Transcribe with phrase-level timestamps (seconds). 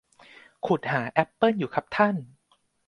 [0.65, 2.15] ขุดหาแอปเปิ้ลอยู่ครับท่าน